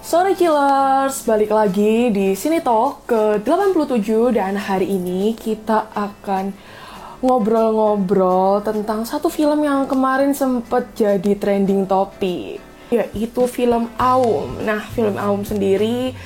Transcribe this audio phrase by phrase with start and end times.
[0.00, 6.56] Sore Killers, balik lagi di Sini Talk ke-87 dan hari ini kita akan
[7.20, 14.56] ngobrol-ngobrol tentang satu film yang kemarin sempat jadi trending topik yaitu film Aum.
[14.64, 16.16] Nah, film Aum sendiri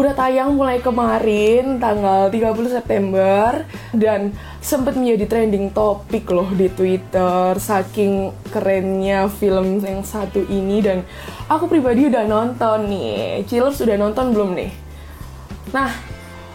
[0.00, 4.32] udah tayang mulai kemarin tanggal 30 September dan
[4.64, 11.04] sempat menjadi trending topik loh di Twitter saking kerennya film yang satu ini dan
[11.52, 13.44] aku pribadi udah nonton nih.
[13.44, 14.72] Chillers udah nonton belum nih?
[15.76, 15.92] Nah,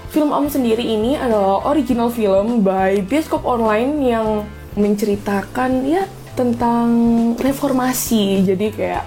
[0.09, 4.27] film Om sendiri ini adalah original film by Bioskop Online yang
[4.73, 6.89] menceritakan ya tentang
[7.37, 8.41] reformasi.
[8.41, 9.05] Jadi kayak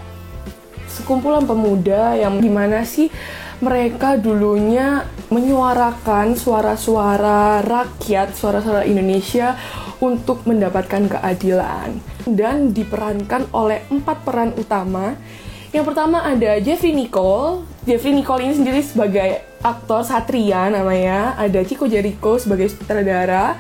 [0.87, 3.11] sekumpulan pemuda yang gimana sih
[3.59, 5.03] mereka dulunya
[5.35, 9.59] menyuarakan suara-suara rakyat, suara-suara Indonesia
[9.99, 11.99] untuk mendapatkan keadilan
[12.31, 15.19] dan diperankan oleh empat peran utama.
[15.69, 17.67] Yang pertama ada Jeffrey Nicole.
[17.85, 21.37] Jeffrey Nicole ini sendiri sebagai aktor Satria namanya.
[21.37, 23.59] Ada Chico Jericho sebagai sutradara.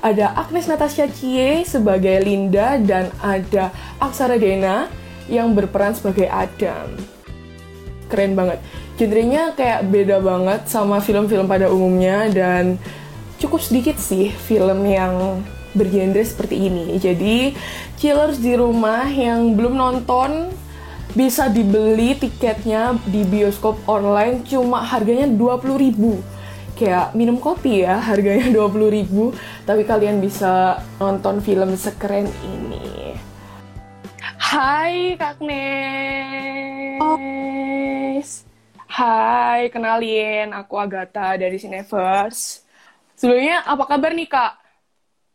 [0.00, 3.68] Ada Agnes Natasha Cie sebagai Linda dan ada
[4.00, 4.88] Aksara Dena
[5.28, 7.19] yang berperan sebagai Adam.
[8.10, 8.58] Keren banget.
[8.98, 12.76] Genrenya kayak beda banget sama film-film pada umumnya dan
[13.40, 15.40] cukup sedikit sih film yang
[15.72, 16.98] bergenre seperti ini.
[16.98, 17.54] Jadi,
[17.96, 20.50] chillers di rumah yang belum nonton
[21.14, 25.98] bisa dibeli tiketnya di bioskop online cuma harganya 20.000
[26.78, 32.99] kayak minum kopi ya harganya 20.000 tapi kalian bisa nonton film sekeren ini
[34.40, 35.60] Hai Kak Nes.
[38.88, 42.64] Hai, kenalin, aku Agatha dari Cineverse.
[43.20, 44.56] Sebelumnya, apa kabar nih, Kak?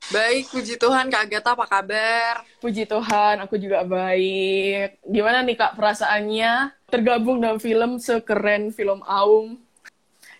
[0.09, 2.49] Baik, puji Tuhan, Kak Agatha, apa kabar?
[2.57, 4.97] Puji Tuhan, aku juga baik.
[5.05, 9.61] Gimana nih, Kak, perasaannya tergabung dalam film sekeren film Aum?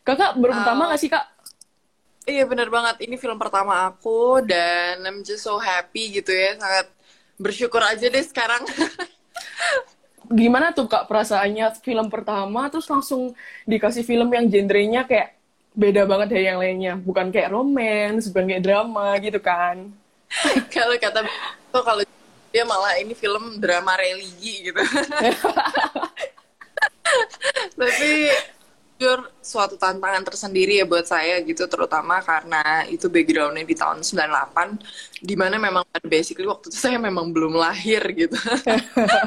[0.01, 1.25] Kakak baru uh, pertama nggak sih, Kak?
[2.25, 3.05] Iya, bener banget.
[3.05, 6.57] Ini film pertama aku, dan I'm just so happy gitu ya.
[6.57, 6.94] Sangat
[7.39, 8.63] bersyukur aja deh sekarang.
[10.25, 13.37] gimana tuh kak perasaannya film pertama terus langsung
[13.69, 15.37] dikasih film yang genrenya kayak
[15.75, 16.93] beda banget dari yang lainnya?
[16.97, 19.91] Bukan kayak romance bukan kayak drama gitu kan?
[20.73, 21.21] Kalau kata
[21.69, 22.01] tuh kalau
[22.55, 24.79] dia malah ini film drama religi gitu.
[27.79, 28.11] Tapi
[28.95, 35.19] jujur suatu tantangan tersendiri ya buat saya gitu terutama karena itu backgroundnya di tahun 98
[35.19, 38.39] di mana memang basically waktu itu saya memang belum lahir gitu.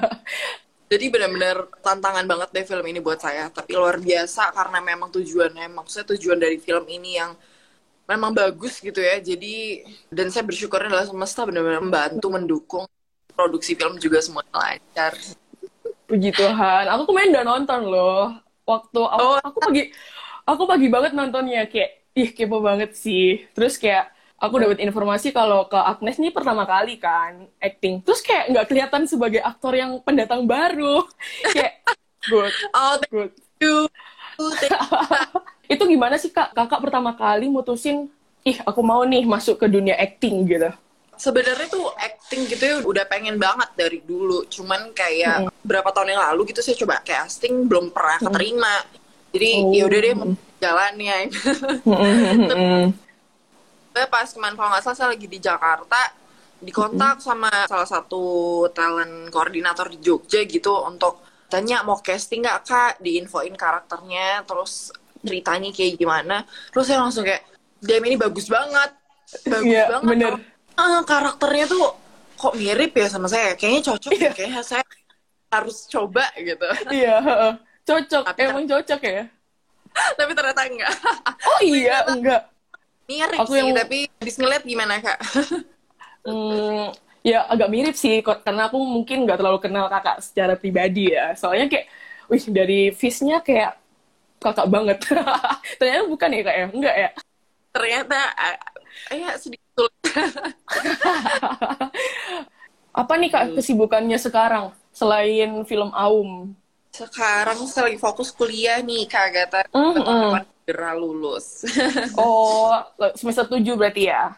[0.89, 5.69] Jadi benar-benar tantangan banget deh film ini buat saya tapi luar biasa karena memang tujuannya
[5.69, 7.37] maksudnya tujuan dari film ini yang
[8.09, 9.21] memang bagus gitu ya.
[9.21, 12.85] Jadi dan saya bersyukur adalah semesta benar-benar membantu mendukung
[13.37, 15.13] produksi film juga semua lancar.
[16.09, 16.89] Puji Tuhan.
[16.89, 19.41] Aku kemarin udah nonton loh waktu aku, oh.
[19.41, 19.83] aku pagi
[20.45, 23.49] aku pagi banget nontonnya kayak ih kepo banget sih.
[23.57, 28.05] Terus kayak aku dapat informasi kalau ke Agnes ini pertama kali kan acting.
[28.05, 31.09] Terus kayak nggak kelihatan sebagai aktor yang pendatang baru.
[31.57, 31.81] Kayak
[32.29, 33.33] good oh good.
[33.65, 33.89] you.
[35.73, 36.53] itu gimana sih kak?
[36.55, 38.07] Kakak pertama kali mutusin
[38.47, 40.71] ih aku mau nih masuk ke dunia acting gitu
[41.19, 44.47] sebenarnya tuh acting gitu ya udah pengen banget dari dulu.
[44.49, 48.73] Cuman kayak mm berapa tahun yang lalu gitu saya coba casting belum pernah keterima.
[48.81, 49.31] Mm -hmm.
[49.37, 49.73] jadi oh.
[49.77, 50.15] ya udah deh
[50.65, 51.17] jalannya
[51.85, 53.09] mm -hmm
[54.07, 56.15] pas kemarin kalau nggak salah saya lagi di Jakarta
[56.63, 58.23] dikontak sama salah satu
[58.71, 62.93] talent koordinator di Jogja gitu untuk tanya mau casting nggak kak?
[63.03, 66.47] Diinfoin karakternya terus ceritanya kayak gimana.
[66.71, 67.43] Terus saya langsung kayak
[67.83, 68.91] DM ini bagus banget.
[69.47, 70.33] Bagus yeah, banget bener.
[70.79, 71.91] Ah, karakternya tuh
[72.39, 74.31] kok mirip ya sama saya kayaknya cocok yeah.
[74.31, 74.87] kayaknya saya
[75.51, 77.53] harus coba gitu iya yeah,
[77.83, 79.27] cocok tapi emang cocok ya
[80.19, 80.95] tapi ternyata enggak
[81.43, 82.47] oh iya enggak
[83.09, 83.73] Mirip aku sih, yang...
[83.73, 85.17] tapi habis ngeliat gimana kak?
[86.29, 86.93] hmm,
[87.25, 91.33] ya agak mirip sih, karena aku mungkin nggak terlalu kenal kakak secara pribadi ya.
[91.33, 91.89] Soalnya kayak,
[92.29, 93.81] wih dari face-nya kayak
[94.45, 95.01] kakak banget.
[95.81, 96.67] Ternyata bukan ya kak ya?
[96.69, 97.11] Enggak ya?
[97.73, 98.21] Ternyata,
[99.09, 99.68] ya sedikit
[103.01, 106.55] Apa nih kak kesibukannya sekarang selain film Aum?
[106.91, 109.61] Sekarang saya lagi fokus kuliah nih kak Gata.
[109.71, 111.65] Mm -hmm segera lulus.
[112.21, 112.77] oh,
[113.17, 114.37] semester 7 berarti ya?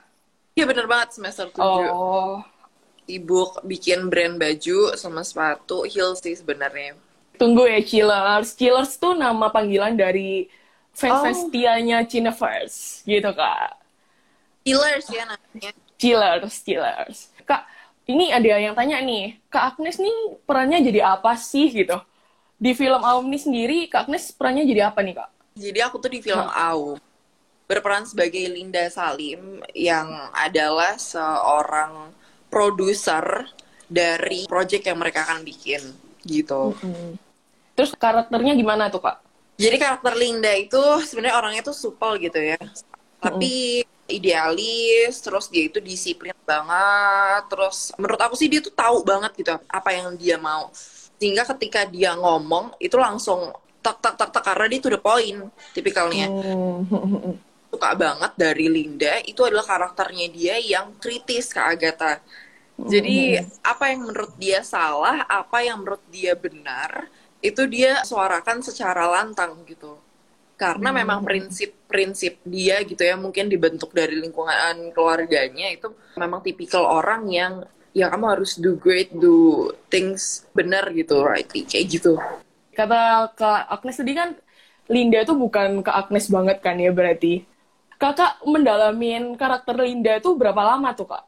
[0.54, 1.90] Iya bener banget semester 7.
[1.90, 2.38] Oh.
[3.10, 6.94] Sibuk bikin brand baju sama sepatu, heels sih sebenarnya.
[7.34, 8.54] Tunggu ya Chillers.
[8.54, 10.46] Chillers tuh nama panggilan dari
[10.94, 11.50] fans-fans oh.
[11.50, 13.79] tianya First, gitu kak.
[14.64, 15.70] Chillers ya namanya.
[15.96, 17.18] Chillers, Chillers.
[17.44, 17.64] Kak,
[18.10, 21.94] Ini ada yang tanya nih, Kak Agnes nih perannya jadi apa sih gitu?
[22.58, 25.30] Di film Aum ini sendiri, Kak Agnes perannya jadi apa nih Kak?
[25.54, 26.98] Jadi aku tuh di film Aum
[27.70, 32.10] berperan sebagai Linda Salim yang adalah seorang
[32.50, 33.46] produser
[33.86, 35.78] dari project yang mereka akan bikin
[36.26, 36.74] gitu.
[36.82, 37.10] Mm-hmm.
[37.78, 39.22] Terus karakternya gimana tuh kak?
[39.54, 42.58] Jadi karakter Linda itu sebenarnya orangnya tuh supel gitu ya,
[43.20, 44.16] tapi mm-hmm.
[44.16, 49.54] idealis, terus dia itu disiplin banget, terus menurut aku sih dia tuh tahu banget gitu
[49.68, 50.72] apa yang dia mau,
[51.20, 55.40] sehingga ketika dia ngomong itu langsung tak tak tak tak karena dia tuh the point
[55.76, 56.26] tipikalnya.
[56.26, 57.36] Mm-hmm
[57.70, 62.18] suka banget dari Linda itu adalah karakternya dia yang kritis ke Agatha.
[62.80, 63.62] Jadi mm-hmm.
[63.62, 67.06] apa yang menurut dia salah, apa yang menurut dia benar,
[67.40, 69.96] itu dia suarakan secara lantang gitu.
[70.60, 70.98] Karena hmm.
[71.00, 75.88] memang prinsip-prinsip dia gitu ya, mungkin dibentuk dari lingkungan keluarganya itu
[76.20, 77.64] memang tipikal orang yang
[77.96, 81.48] ya kamu harus do great, do things benar gitu, right?
[81.48, 82.20] Kayak gitu.
[82.76, 84.36] Kata Kak Agnes tadi kan
[84.92, 87.48] Linda itu bukan ke Agnes banget kan ya berarti
[88.00, 91.24] kakak mendalamin karakter Linda itu berapa lama tuh kak?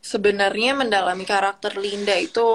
[0.00, 2.48] Sebenarnya mendalami karakter Linda itu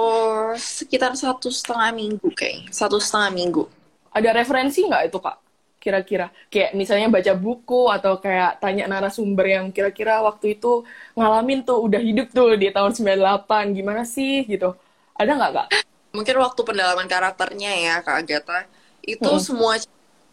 [0.58, 3.64] sekitar satu setengah minggu kayak satu setengah minggu.
[4.14, 5.36] Ada referensi nggak itu kak?
[5.82, 10.86] Kira-kira kayak misalnya baca buku atau kayak tanya narasumber yang kira-kira waktu itu
[11.18, 14.72] ngalamin tuh udah hidup tuh di tahun 98 gimana sih gitu?
[15.18, 15.68] Ada nggak kak?
[16.14, 18.64] Mungkin waktu pendalaman karakternya ya kak Agatha
[19.04, 19.42] itu hmm.
[19.42, 19.76] semua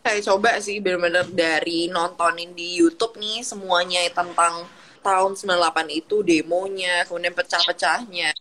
[0.02, 4.66] saya coba sih benar-benar dari nontonin di YouTube nih semuanya tentang
[5.02, 8.34] tahun 98 itu demonya, kemudian pecah-pecahnya.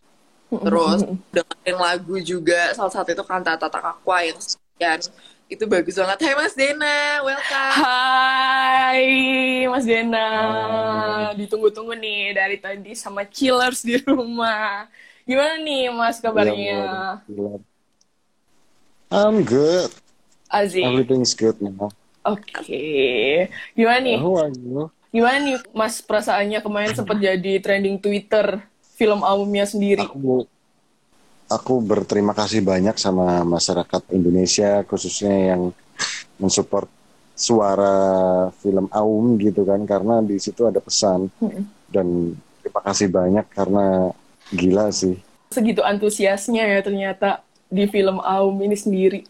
[0.50, 1.00] Terus
[1.32, 4.38] dengerin lagu juga, salah satu itu kan Tata Takakwa yang
[4.80, 5.00] sekian.
[5.50, 6.18] Itu bagus banget.
[6.24, 7.72] Hai Mas Dena, welcome.
[7.84, 9.04] Hai
[9.68, 10.28] Mas Dena.
[11.36, 14.88] Ditunggu-tunggu nih dari tadi sama chillers di rumah.
[15.28, 17.20] Gimana nih Mas kabarnya?
[19.12, 19.92] I'm good.
[20.48, 20.86] Aziz.
[20.86, 21.92] Everything's good now.
[22.24, 22.46] Oke.
[22.64, 23.52] Okay.
[23.76, 24.18] Gimana nih?
[24.22, 24.88] Who are you?
[25.12, 28.64] Gimana nih Mas perasaannya kemarin sempat jadi trending Twitter
[28.96, 30.06] film albumnya sendiri?
[30.06, 30.48] Aku
[31.50, 35.74] aku berterima kasih banyak sama masyarakat Indonesia khususnya yang
[36.38, 36.86] mensupport
[37.34, 37.98] suara
[38.62, 41.90] film Aum gitu kan karena di situ ada pesan hmm.
[41.90, 44.14] dan terima kasih banyak karena
[44.54, 45.18] gila sih
[45.50, 49.22] segitu antusiasnya ya ternyata di film Aum ini sendiri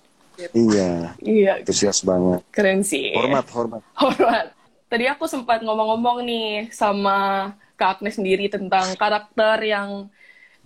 [0.56, 1.12] Iya.
[1.20, 1.61] Iya.
[1.61, 2.40] Antusias banget.
[2.49, 3.12] Keren sih.
[3.12, 3.82] Hormat, hormat.
[3.93, 4.56] Hormat.
[4.88, 10.08] Tadi aku sempat ngomong-ngomong nih sama Kak Agnes sendiri tentang karakter yang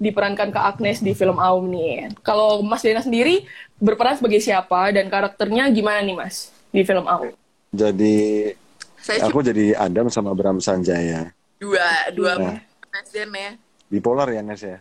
[0.00, 2.10] diperankan Kak Agnes di film Aum nih.
[2.20, 3.46] Kalau Mas Dena sendiri
[3.78, 7.32] berperan sebagai siapa dan karakternya gimana nih Mas di film Aum?
[7.74, 8.50] Jadi
[8.98, 11.30] Saya aku jadi Adam sama Bram Sanjaya.
[11.60, 12.58] Dua, dua nah.
[12.90, 13.52] Mas Dena ya.
[13.92, 14.78] Bipolar ya Nes ya.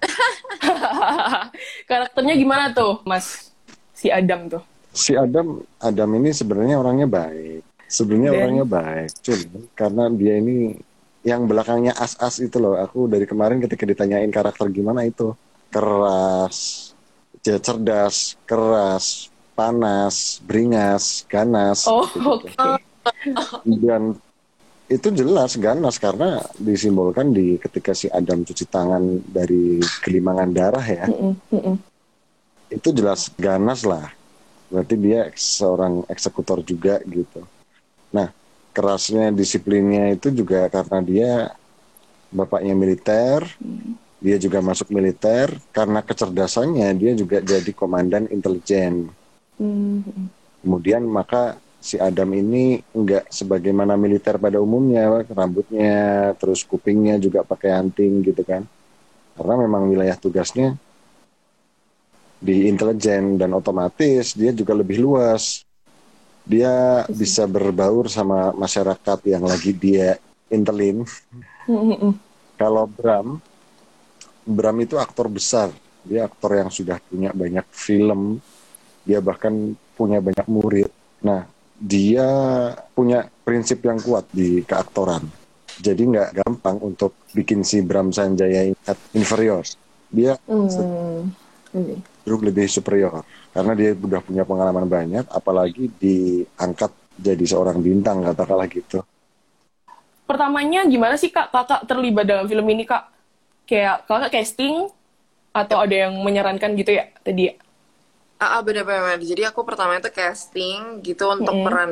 [1.90, 3.52] karakternya gimana tuh Mas
[3.94, 4.64] si Adam tuh?
[4.94, 10.78] si Adam Adam ini sebenarnya orangnya baik sebenarnya orangnya baik cuma karena dia ini
[11.24, 15.32] yang belakangnya as-as itu loh aku dari kemarin ketika ditanyain karakter gimana itu
[15.72, 16.92] keras
[17.44, 22.44] cerdas keras panas beringas ganas oh, gitu.
[22.44, 22.76] okay.
[23.84, 24.16] dan
[24.92, 31.08] itu jelas ganas karena disimbolkan di ketika si Adam cuci tangan dari kelimangan darah ya
[31.08, 31.76] mm -mm.
[32.68, 34.12] itu jelas ganas lah
[34.68, 37.48] berarti dia seorang eksekutor juga gitu
[38.12, 38.30] nah
[38.74, 41.32] kerasnya disiplinnya itu juga karena dia
[42.34, 43.46] bapaknya militer
[44.24, 45.52] dia juga masuk militer.
[45.76, 49.12] Karena kecerdasannya dia juga jadi komandan intelijen.
[50.64, 57.76] Kemudian maka si Adam ini enggak sebagaimana militer pada umumnya rambutnya terus kupingnya juga pakai
[57.76, 58.64] anting gitu kan.
[59.36, 60.80] Karena memang wilayah tugasnya
[62.40, 65.68] di intelijen dan otomatis dia juga lebih luas.
[66.44, 70.20] Dia bisa berbaur sama masyarakat yang lagi dia
[70.52, 71.08] intelin.
[72.60, 73.40] Kalau Bram,
[74.44, 75.72] Bram itu aktor besar.
[76.04, 78.44] Dia aktor yang sudah punya banyak film.
[79.08, 80.92] Dia bahkan punya banyak murid.
[81.24, 81.48] Nah,
[81.80, 82.28] dia
[82.92, 85.24] punya prinsip yang kuat di keaktoran.
[85.80, 88.68] Jadi nggak gampang untuk bikin si Bram Sanjaya
[89.16, 89.64] inferior.
[90.14, 90.38] Dia
[91.74, 93.20] mm cenderung lebih superior
[93.52, 96.88] karena dia sudah punya pengalaman banyak apalagi diangkat
[97.20, 99.04] jadi seorang bintang katakanlah gitu
[100.24, 103.12] pertamanya gimana sih kak kakak terlibat dalam film ini kak
[103.68, 104.88] kayak kakak casting
[105.52, 107.60] atau ada yang menyarankan gitu ya tadi
[108.44, 109.24] Ah, ah benar-benar.
[109.24, 111.68] Jadi aku pertama itu casting gitu untuk mm -hmm.
[111.72, 111.92] peran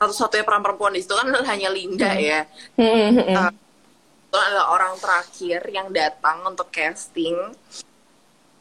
[0.00, 2.24] satu-satunya peran perempuan di situ kan hanya Linda mm -hmm.
[2.24, 2.40] ya.
[2.80, 3.36] Mm -hmm.
[3.36, 7.36] uh, kebetulan adalah orang terakhir yang datang untuk casting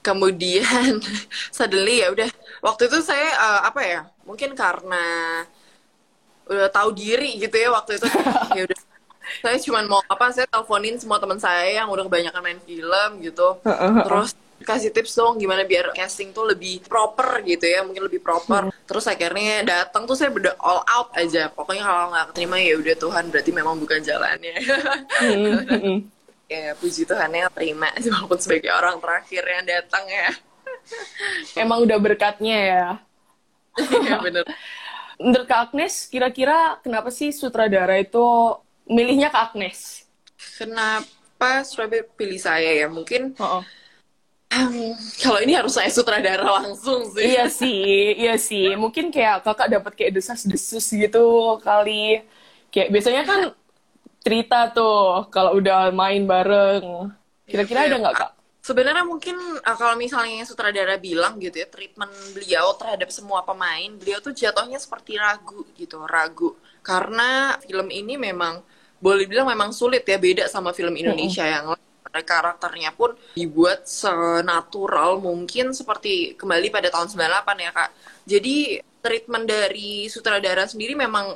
[0.03, 1.00] kemudian
[1.55, 2.29] suddenly ya udah.
[2.60, 5.05] Waktu itu saya uh, apa ya mungkin karena
[6.43, 8.07] udah tahu diri gitu ya waktu itu.
[8.53, 8.79] Ya udah.
[9.39, 13.57] Saya cuma mau apa saya teleponin semua teman saya yang udah kebanyakan main film gitu.
[14.03, 18.72] Terus kasih tips dong gimana biar casting tuh lebih proper gitu ya mungkin lebih proper.
[18.72, 18.81] Hmm.
[18.88, 21.51] terus akhirnya datang tuh saya beda all out aja.
[21.51, 24.55] Pokoknya kalau nggak terima ya udah Tuhan berarti memang bukan jalannya.
[25.24, 25.63] Hmm.
[25.67, 25.98] hmm.
[26.53, 30.29] Ya puji Tuhan ya terima walaupun sebagai orang terakhir yang datang ya
[31.63, 32.88] emang udah berkatnya ya
[33.79, 34.45] iya bener
[35.17, 38.25] menurut Kak Agnes kira-kira kenapa sih sutradara itu
[38.86, 40.05] milihnya Kak Agnes
[40.60, 43.63] kenapa sutradara pilih saya ya mungkin oh -oh
[44.53, 47.33] Um, kalau ini harus saya sutradara langsung sih.
[47.33, 48.77] Iya sih, iya sih.
[48.77, 52.22] Mungkin kayak kakak dapat kayak desas-desus gitu kali.
[52.69, 53.39] Kayak biasanya kan
[54.24, 57.12] cerita tuh kalau udah main bareng.
[57.44, 58.32] Kira-kira ada nggak kak?
[58.63, 64.24] Sebenarnya mungkin uh, kalau misalnya sutradara bilang gitu ya, treatment beliau terhadap semua pemain, beliau
[64.24, 66.56] tuh jatuhnya seperti ragu gitu, ragu.
[66.80, 68.63] Karena film ini memang
[69.03, 71.56] boleh bilang memang sulit ya, beda sama film Indonesia mm -hmm.
[71.60, 71.65] yang
[72.22, 77.89] karakternya pun dibuat senatural mungkin seperti kembali pada tahun 98 ya kak.
[78.24, 78.56] Jadi
[79.03, 81.36] treatment dari sutradara sendiri memang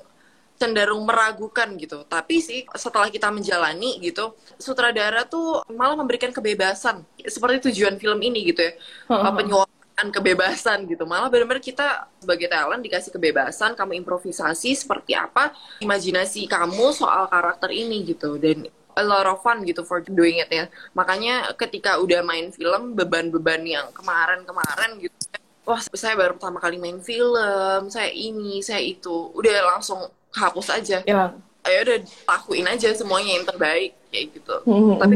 [0.58, 2.04] cenderung meragukan gitu.
[2.04, 8.50] Tapi sih setelah kita menjalani gitu, sutradara tuh malah memberikan kebebasan seperti tujuan film ini
[8.50, 8.74] gitu ya.
[9.08, 11.06] Penyuapan kebebasan gitu.
[11.06, 17.70] Malah benar-benar kita sebagai talent dikasih kebebasan, kamu improvisasi seperti apa imajinasi kamu soal karakter
[17.70, 18.42] ini gitu.
[18.42, 18.66] Dan
[18.98, 20.66] a lot of fun gitu for doing it ya.
[20.98, 25.14] Makanya ketika udah main film beban-beban yang kemarin-kemarin gitu
[25.68, 30.00] wah saya baru pertama kali main film, saya ini, saya itu, udah langsung
[30.34, 31.04] hapus aja.
[31.04, 31.36] Ya.
[31.68, 34.56] Ayo udah lakuin aja semuanya yang terbaik kayak gitu.
[34.64, 34.96] Mm-hmm.
[35.00, 35.16] Tapi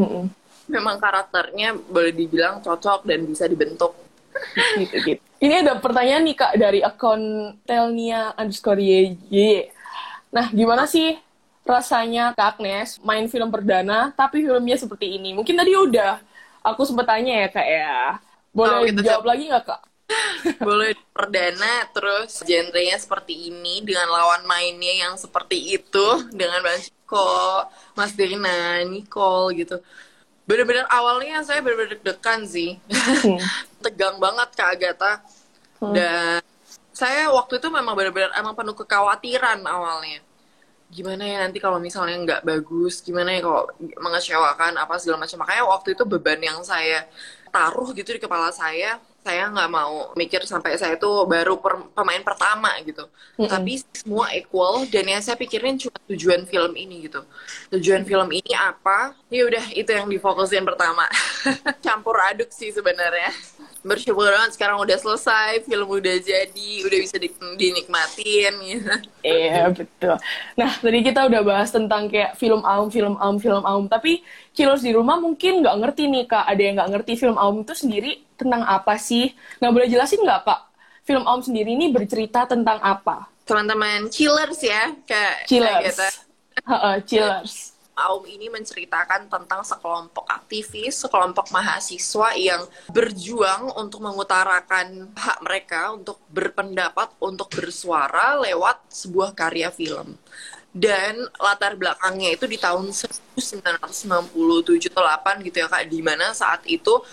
[0.72, 3.96] memang karakternya boleh dibilang cocok dan bisa dibentuk.
[4.82, 5.22] gitu, gitu.
[5.42, 9.68] Ini ada pertanyaan nih kak dari akun Telnia underscore y.
[10.32, 11.18] Nah gimana sih
[11.62, 15.34] rasanya Kak Agnes main film perdana tapi filmnya seperti ini?
[15.36, 16.22] Mungkin tadi udah
[16.62, 17.96] aku sempat tanya ya Kak ya.
[18.52, 19.82] Boleh oh, gitu, jawab lagi nggak Kak?
[20.60, 27.68] Boleh perdana terus genrenya seperti ini dengan lawan mainnya yang seperti itu dengan Bang Ciko,
[27.96, 29.78] Mas Dina, Nicole gitu.
[30.46, 32.80] Bener-bener awalnya saya bener-bener deg-degan sih.
[32.90, 33.40] Hmm.
[33.84, 35.22] Tegang banget Kak Agatha.
[35.82, 35.94] Hmm.
[35.96, 36.42] Dan
[36.92, 40.22] saya waktu itu memang bener-bener emang penuh kekhawatiran awalnya
[40.92, 45.64] gimana ya nanti kalau misalnya nggak bagus gimana ya kalau mengecewakan apa segala macam makanya
[45.64, 47.08] waktu itu beban yang saya
[47.48, 52.22] taruh gitu di kepala saya saya nggak mau mikir sampai saya tuh baru per, pemain
[52.26, 53.06] pertama gitu.
[53.38, 53.50] Mm -hmm.
[53.50, 57.22] tapi semua equal dan yang saya pikirin cuma tujuan film ini gitu.
[57.78, 59.14] Tujuan film ini apa?
[59.30, 61.06] Ya udah itu yang difokusin pertama.
[61.86, 63.30] Campur aduk sih sebenarnya
[63.82, 68.94] bersyukur banget sekarang udah selesai film udah jadi udah bisa di, dinikmatin gitu.
[69.26, 70.16] Iya betul.
[70.54, 74.22] Nah tadi kita udah bahas tentang kayak film aum film aum film aum tapi
[74.52, 76.46] Kilos di rumah mungkin nggak ngerti nih kak.
[76.46, 79.32] Ada yang nggak ngerti film aum itu sendiri tentang apa sih?
[79.64, 80.62] Nggak boleh jelasin nggak kak?
[81.02, 83.32] Film aum sendiri ini bercerita tentang apa?
[83.48, 85.96] Teman-teman chillers ya kak chillers.
[85.96, 86.08] gitu.
[87.10, 95.92] chillers Aum ini menceritakan tentang sekelompok aktivis, sekelompok mahasiswa yang berjuang untuk mengutarakan hak mereka
[95.92, 100.16] untuk berpendapat, untuk bersuara lewat sebuah karya film.
[100.72, 104.32] Dan latar belakangnya itu di tahun 1997
[104.96, 107.04] 8 gitu ya Kak, di mana saat itu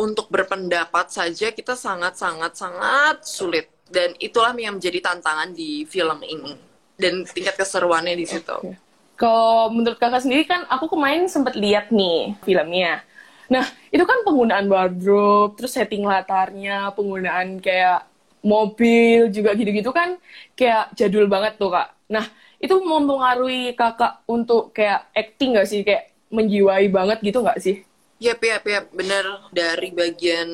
[0.00, 6.56] untuk berpendapat saja kita sangat-sangat sangat sulit dan itulah yang menjadi tantangan di film ini
[6.96, 8.56] dan tingkat keseruannya di situ.
[8.56, 8.91] Okay.
[9.14, 13.04] Kalau menurut kakak sendiri kan aku kemarin sempat lihat nih filmnya.
[13.52, 18.08] Nah, itu kan penggunaan wardrobe, terus setting latarnya, penggunaan kayak
[18.42, 20.18] mobil juga gitu-gitu kan
[20.58, 21.94] kayak jadul banget tuh, Kak.
[22.10, 22.26] Nah,
[22.58, 25.84] itu mempengaruhi kakak untuk kayak acting gak sih?
[25.84, 27.84] Kayak menjiwai banget gitu gak sih?
[28.22, 28.84] Yap, yap, yap.
[28.90, 29.50] Bener.
[29.52, 30.48] Dari bagian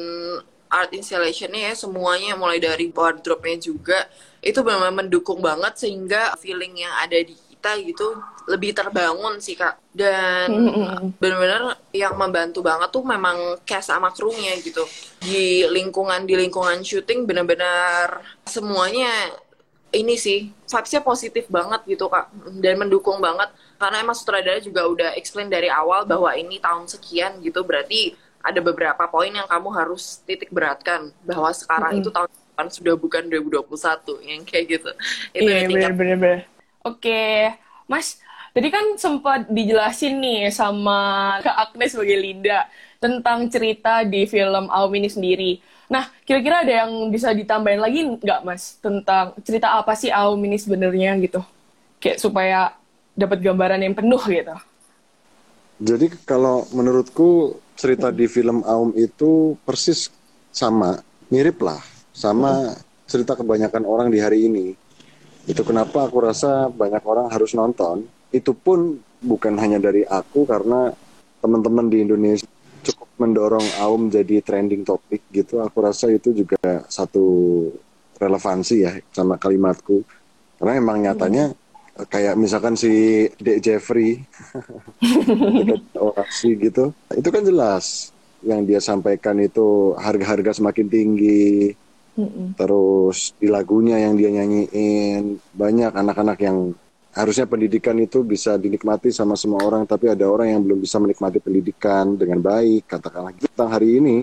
[0.68, 4.04] art installationnya ya, semuanya mulai dari wardrobe-nya juga,
[4.44, 8.14] itu benar mendukung banget sehingga feeling yang ada di kita gitu
[8.46, 9.82] lebih terbangun sih kak.
[9.90, 11.18] Dan mm-hmm.
[11.18, 14.86] benar-benar yang membantu banget tuh memang cast sama krunya gitu.
[15.18, 19.10] Di lingkungan di lingkungan syuting benar-benar semuanya
[19.90, 22.30] ini sih vibesnya positif banget gitu kak.
[22.62, 23.50] Dan mendukung banget.
[23.74, 28.62] Karena emang sutradara juga udah explain dari awal bahwa ini tahun sekian gitu berarti ada
[28.62, 31.10] beberapa poin yang kamu harus titik beratkan.
[31.26, 32.06] Bahwa sekarang mm-hmm.
[32.06, 34.90] itu tahun depan sudah bukan 2021 yang kayak gitu.
[35.34, 36.57] Itu iya, bener, bener, bener.
[36.88, 37.52] Oke,
[37.84, 38.20] Mas,
[38.58, 42.66] Tadi kan sempat dijelasin nih sama Kak Agnes sebagai Linda
[42.98, 45.62] tentang cerita di film Aum ini sendiri.
[45.86, 48.82] Nah, kira-kira ada yang bisa ditambahin lagi nggak, Mas?
[48.82, 51.38] Tentang cerita apa sih Aum ini sebenarnya gitu?
[52.02, 52.74] Kayak supaya
[53.14, 54.56] dapat gambaran yang penuh gitu.
[55.78, 60.10] Jadi kalau menurutku cerita di film Aum itu persis
[60.50, 60.98] sama,
[61.30, 61.78] mirip lah,
[62.10, 62.74] sama
[63.06, 64.74] cerita kebanyakan orang di hari ini.
[65.48, 68.04] Itu kenapa aku rasa banyak orang harus nonton.
[68.28, 70.92] Itu pun bukan hanya dari aku karena
[71.40, 72.44] teman-teman di Indonesia
[72.84, 75.64] cukup mendorong Aum jadi trending topik gitu.
[75.64, 76.60] Aku rasa itu juga
[76.92, 77.24] satu
[78.20, 80.04] relevansi ya sama kalimatku.
[80.60, 82.06] Karena emang nyatanya hmm.
[82.12, 84.20] kayak misalkan si Dek Jeffrey
[85.96, 86.92] orasi gitu.
[87.16, 88.12] Itu kan jelas
[88.44, 91.74] yang dia sampaikan itu harga-harga semakin tinggi,
[92.18, 92.58] Mm-mm.
[92.58, 96.74] Terus di lagunya yang dia nyanyiin banyak anak-anak yang
[97.14, 101.38] harusnya pendidikan itu bisa dinikmati sama semua orang, tapi ada orang yang belum bisa menikmati
[101.38, 104.16] pendidikan dengan baik, katakanlah gitu tentang hari ini.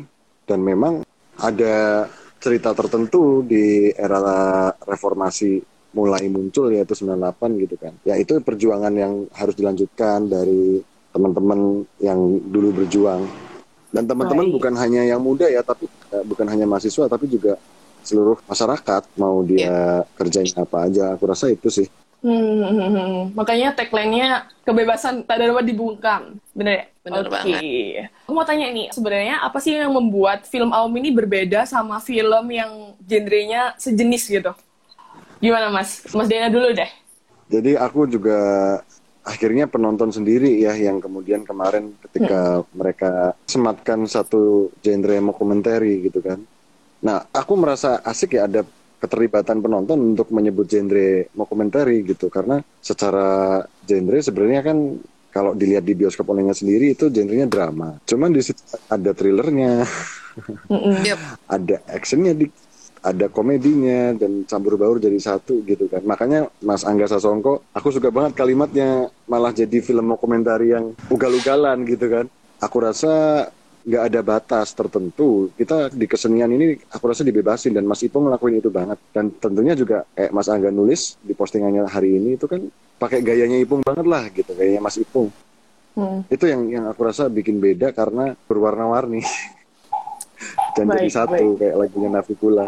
[0.46, 1.08] Dan memang
[1.40, 2.06] ada
[2.38, 5.58] cerita tertentu di era reformasi
[5.96, 7.96] mulai muncul yaitu 98 gitu kan.
[8.04, 10.84] Ya itu perjuangan yang harus dilanjutkan dari
[11.16, 12.20] teman-teman yang
[12.52, 13.24] dulu berjuang.
[13.96, 17.56] Dan teman-teman bukan hanya yang muda ya, tapi eh, bukan hanya mahasiswa tapi juga
[18.06, 19.98] seluruh masyarakat mau dia yeah.
[20.16, 21.88] kerjain apa aja aku rasa itu sih
[22.22, 23.24] hmm, hmm, hmm, hmm.
[23.34, 27.34] makanya tagline-nya kebebasan tak dapat dibungkam bener ya bener okay.
[27.34, 27.62] banget
[28.26, 32.46] aku mau tanya nih sebenarnya apa sih yang membuat film Aum ini berbeda sama film
[32.50, 34.54] yang genrenya sejenis gitu
[35.44, 36.90] gimana mas mas Dena dulu deh
[37.46, 38.38] jadi aku juga
[39.26, 42.66] akhirnya penonton sendiri ya yang kemudian kemarin ketika hmm.
[42.78, 46.46] mereka sematkan satu genre dokumentari gitu kan
[47.06, 48.66] Nah, aku merasa asik ya ada
[48.98, 54.78] keterlibatan penonton untuk menyebut genre dokumentari gitu karena secara genre sebenarnya kan
[55.30, 58.00] kalau dilihat di bioskop olehnya sendiri itu genrenya drama.
[58.08, 59.84] Cuman di situ ada thrillernya,
[61.06, 61.20] yep.
[61.46, 62.48] ada actionnya di
[63.06, 66.02] ada komedinya dan campur baur jadi satu gitu kan.
[66.08, 72.10] Makanya Mas Angga Sasongko, aku suka banget kalimatnya malah jadi film dokumentari yang ugal-ugalan gitu
[72.10, 72.26] kan.
[72.64, 73.46] Aku rasa
[73.86, 75.54] nggak ada batas tertentu.
[75.54, 78.98] Kita di kesenian ini aku rasa dibebasin dan Mas Ipong ngelakuin itu banget.
[79.14, 82.66] Dan tentunya juga kayak Mas Angga nulis di postingannya hari ini itu kan
[82.98, 85.30] pakai gayanya Ipung banget lah gitu, gayanya Mas Ipung.
[85.96, 86.26] Hmm.
[86.28, 89.22] Itu yang yang aku rasa bikin beda karena berwarna-warni.
[90.76, 91.58] dan baik, jadi satu baik.
[91.62, 92.68] kayak lagunya Navikula.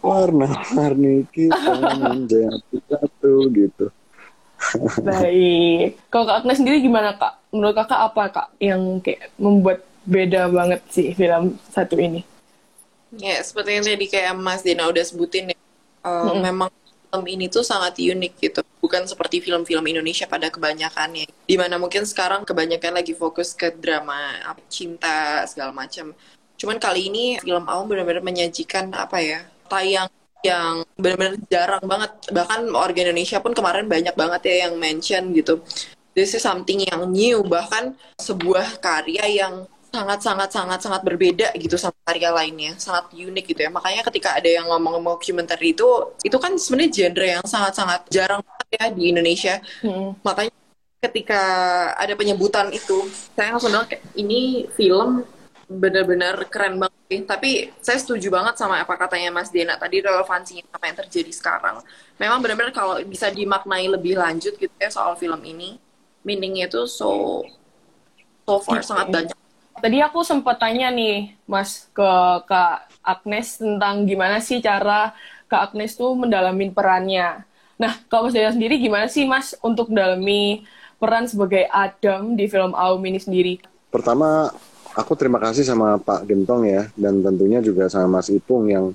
[0.00, 1.72] Warna-warni kita
[2.02, 3.86] menjadi satu gitu.
[5.04, 6.00] Baik.
[6.08, 7.52] Kalau Kak Agnes sendiri gimana Kak?
[7.52, 12.24] Menurut Kakak apa Kak yang kayak membuat beda banget sih film satu ini.
[13.14, 15.58] Ya, seperti yang tadi kayak Mas Dina udah sebutin ya,
[16.02, 16.40] uh, -hmm.
[16.42, 16.70] memang
[17.14, 18.60] film ini tuh sangat unik gitu.
[18.82, 21.30] Bukan seperti film-film Indonesia pada kebanyakannya.
[21.46, 24.34] Di mana mungkin sekarang kebanyakan lagi fokus ke drama,
[24.66, 26.10] cinta, segala macam.
[26.58, 29.40] Cuman kali ini film Aum benar-benar menyajikan apa ya,
[29.70, 30.10] tayang
[30.44, 32.10] yang benar-benar jarang banget.
[32.34, 35.62] Bahkan warga Indonesia pun kemarin banyak banget ya yang mention gitu.
[36.14, 41.78] This is something yang new, bahkan sebuah karya yang sangat sangat sangat sangat berbeda gitu
[41.78, 42.74] sama karya lainnya.
[42.74, 43.70] Sangat unik gitu ya.
[43.70, 45.86] Makanya ketika ada yang ngomong dokumenter itu
[46.26, 49.54] itu kan sebenarnya genre yang sangat sangat jarang banget ya di Indonesia.
[49.84, 50.18] Hmm.
[50.26, 50.52] makanya
[51.04, 51.42] ketika
[52.00, 53.04] ada penyebutan itu
[53.36, 55.20] saya langsung bilang kayak ini film
[55.68, 60.84] benar-benar keren banget tapi saya setuju banget sama apa katanya Mas Dena tadi relevansinya apa
[60.90, 61.76] yang terjadi sekarang.
[62.18, 65.78] Memang benar-benar kalau bisa dimaknai lebih lanjut gitu ya soal film ini
[66.24, 67.44] meaningnya itu so
[68.48, 69.38] so far sangat banyak
[69.74, 72.10] Tadi aku sempat tanya nih, Mas, ke
[72.46, 75.12] Kak Agnes tentang gimana sih cara
[75.50, 77.42] Kak Agnes tuh mendalamin perannya.
[77.74, 80.62] Nah, kalau Mas Daya sendiri gimana sih, Mas, untuk mendalami
[81.02, 83.60] peran sebagai Adam di film Aum ini sendiri?
[83.90, 84.54] Pertama,
[84.94, 88.94] aku terima kasih sama Pak Gentong ya, dan tentunya juga sama Mas Ipung yang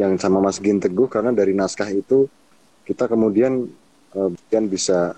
[0.00, 2.24] yang sama Mas Gin Teguh karena dari naskah itu
[2.88, 3.68] kita kemudian
[4.16, 4.32] uh,
[4.64, 5.12] bisa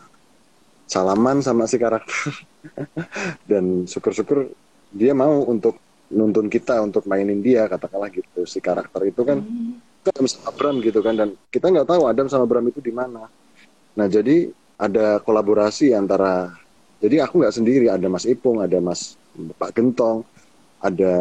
[0.90, 2.34] salaman sama si karakter
[3.50, 4.50] dan syukur-syukur
[4.92, 5.80] dia mau untuk
[6.12, 8.44] nuntun kita untuk mainin dia katakanlah gitu.
[8.44, 10.06] Si karakter itu kan hmm.
[10.12, 11.14] Adam sama Bram gitu kan.
[11.16, 13.26] Dan kita nggak tahu Adam sama Bram itu di mana.
[13.96, 16.52] Nah jadi ada kolaborasi antara
[17.00, 17.86] jadi aku nggak sendiri.
[17.88, 19.16] Ada Mas Ipung ada Mas
[19.56, 20.28] Pak Gentong
[20.82, 21.14] ada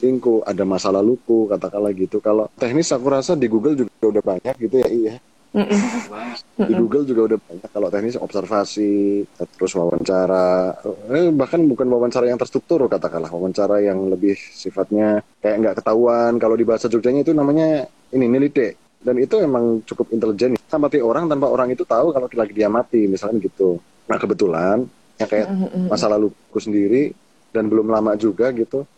[0.00, 2.16] Tingku, ada masalah luku katakanlah gitu.
[2.16, 5.14] Kalau teknis aku rasa di Google juga udah banyak gitu ya iya
[5.54, 9.22] di Google juga udah banyak kalau teknis observasi,
[9.54, 10.74] terus wawancara,
[11.14, 16.42] eh, bahkan bukan wawancara yang terstruktur katakanlah, wawancara yang lebih sifatnya kayak nggak ketahuan.
[16.42, 18.82] Kalau di bahasa Jogjanya itu namanya ini nilite.
[19.04, 20.56] dan itu emang cukup intelijen.
[20.64, 23.76] Sama mati orang tanpa orang itu tahu kalau lagi dia mati misalnya gitu.
[24.08, 24.80] Nah kebetulan
[25.20, 25.48] yang kayak
[25.92, 27.12] masa laluku sendiri
[27.52, 28.88] dan belum lama juga gitu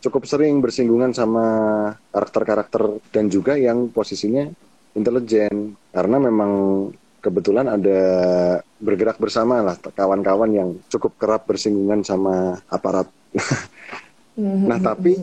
[0.00, 1.44] cukup sering bersinggungan sama
[2.08, 4.48] karakter-karakter dan juga yang posisinya
[4.94, 6.52] intelijen karena memang
[7.20, 8.00] kebetulan ada
[8.80, 13.06] bergerak bersama lah kawan-kawan yang cukup kerap bersinggungan sama aparat.
[14.40, 15.20] nah tapi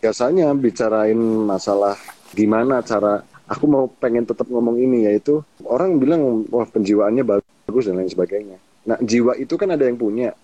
[0.00, 1.96] biasanya bicarain masalah
[2.36, 7.98] gimana cara aku mau pengen tetap ngomong ini yaitu orang bilang wah penjiwaannya bagus dan
[7.98, 8.58] lain sebagainya.
[8.86, 10.36] Nah jiwa itu kan ada yang punya.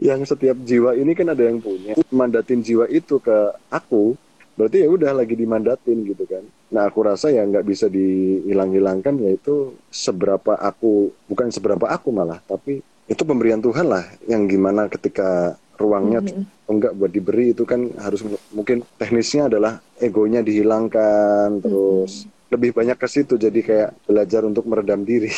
[0.00, 1.92] yang setiap jiwa ini kan ada yang punya.
[2.08, 4.16] Mandatin jiwa itu ke aku
[4.56, 6.44] berarti ya udah lagi dimandatin gitu kan.
[6.70, 12.78] Nah aku rasa ya nggak bisa dihilang-hilangkan yaitu seberapa aku bukan seberapa aku malah tapi
[13.10, 16.70] itu pemberian Tuhan lah yang gimana ketika ruangnya mm-hmm.
[16.70, 18.22] enggak buat diberi itu kan harus
[18.54, 22.52] mungkin teknisnya adalah egonya dihilangkan terus mm-hmm.
[22.54, 25.32] lebih banyak ke situ jadi kayak belajar untuk meredam diri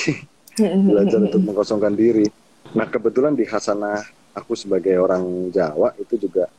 [0.61, 2.29] belajar untuk mengosongkan diri
[2.77, 4.05] nah kebetulan di Hasanah
[4.37, 6.51] aku sebagai orang Jawa itu juga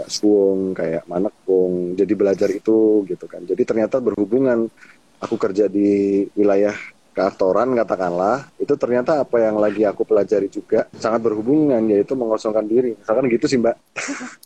[0.00, 1.92] Kak Suwung, kayak Manekung.
[1.92, 3.44] Jadi belajar itu gitu kan.
[3.44, 4.64] Jadi ternyata berhubungan
[5.20, 6.72] aku kerja di wilayah
[7.12, 12.94] keaktoran katakanlah itu ternyata apa yang lagi aku pelajari juga sangat berhubungan yaitu mengosongkan diri
[12.94, 13.76] misalkan gitu sih mbak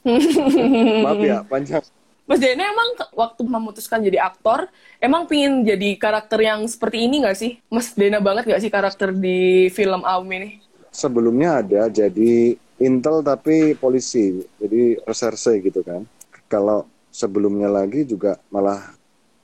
[1.04, 1.84] maaf ya panjang
[2.24, 4.64] Mas Dena emang waktu memutuskan jadi aktor
[4.96, 9.12] emang pingin jadi karakter yang seperti ini gak sih Mas Dena banget gak sih karakter
[9.12, 16.04] di film Aum ini sebelumnya ada jadi intel tapi polisi jadi reserse gitu kan
[16.46, 18.92] kalau sebelumnya lagi juga malah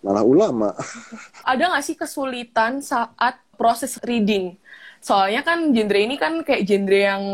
[0.04, 0.70] malah ulama
[1.50, 4.54] ada nggak sih kesulitan saat proses reading
[5.00, 7.24] soalnya kan genre ini kan kayak genre yang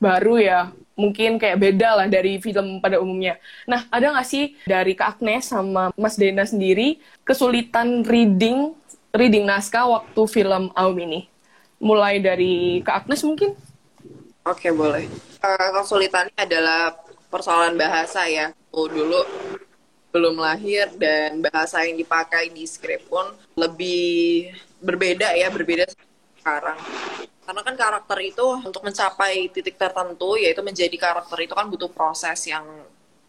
[0.00, 0.60] baru ya
[0.94, 3.38] mungkin kayak beda lah dari film pada umumnya.
[3.66, 8.74] Nah, ada nggak sih dari Kak Agnes sama Mas Dena sendiri kesulitan reading
[9.14, 11.26] reading naskah waktu film Aum ini?
[11.82, 13.58] Mulai dari Kak Agnes mungkin?
[14.44, 15.08] Oke, boleh.
[15.40, 16.92] Uh, kesulitannya adalah
[17.32, 18.52] persoalan bahasa ya.
[18.68, 19.24] Oh, dulu
[20.12, 23.24] belum lahir dan bahasa yang dipakai di skrip pun
[23.56, 24.52] lebih
[24.84, 25.88] berbeda ya, berbeda
[26.36, 26.76] sekarang.
[27.40, 32.44] Karena kan karakter itu untuk mencapai titik tertentu, yaitu menjadi karakter itu kan butuh proses
[32.44, 32.68] yang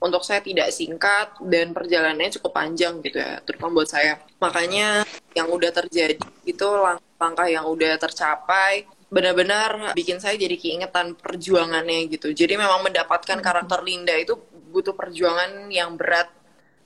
[0.04, 4.20] untuk saya tidak singkat dan perjalanannya cukup panjang gitu ya, terutama buat saya.
[4.44, 12.10] Makanya yang udah terjadi itu langkah-langkah yang udah tercapai benar-benar bikin saya jadi keingetan perjuangannya
[12.10, 12.34] gitu.
[12.34, 13.46] Jadi memang mendapatkan hmm.
[13.46, 14.36] karakter Linda itu
[14.74, 16.28] butuh perjuangan yang berat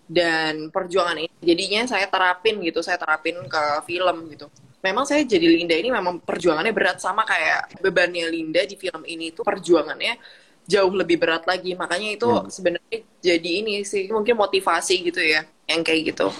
[0.09, 4.49] dan perjuangan ini jadinya saya terapin gitu, saya terapin ke film gitu.
[4.79, 9.35] Memang saya jadi Linda ini memang perjuangannya berat sama kayak bebannya Linda di film ini
[9.35, 10.15] itu perjuangannya
[10.69, 11.75] jauh lebih berat lagi.
[11.75, 12.47] Makanya itu hmm.
[12.47, 16.31] sebenarnya jadi ini sih mungkin motivasi gitu ya, yang kayak gitu.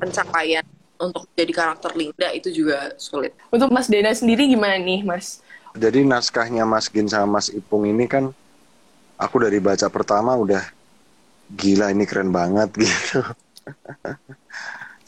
[0.00, 0.64] Pencapaian
[1.00, 3.32] untuk jadi karakter Linda itu juga sulit.
[3.48, 5.40] Untuk Mas Dena sendiri gimana nih, Mas?
[5.72, 8.28] Jadi naskahnya Mas Gin sama Mas Ipung ini kan
[9.16, 10.60] aku dari baca pertama udah
[11.56, 13.24] gila ini keren banget gitu.